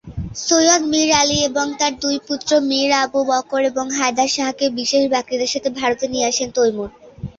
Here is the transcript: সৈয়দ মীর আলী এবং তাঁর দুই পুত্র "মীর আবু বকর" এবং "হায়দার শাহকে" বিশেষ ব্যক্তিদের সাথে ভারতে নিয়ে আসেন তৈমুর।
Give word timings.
সৈয়দ 0.39 0.81
মীর 0.91 1.09
আলী 1.21 1.37
এবং 1.49 1.65
তাঁর 1.79 1.93
দুই 2.03 2.15
পুত্র 2.27 2.49
"মীর 2.69 2.89
আবু 3.01 3.19
বকর" 3.29 3.61
এবং 3.71 3.85
"হায়দার 3.97 4.29
শাহকে" 4.35 4.65
বিশেষ 4.79 5.03
ব্যক্তিদের 5.13 5.49
সাথে 5.53 5.69
ভারতে 5.79 6.05
নিয়ে 6.07 6.29
আসেন 6.31 6.49
তৈমুর। 6.57 6.89